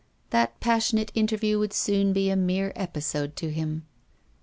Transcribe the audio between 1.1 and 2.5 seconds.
interview would soon be a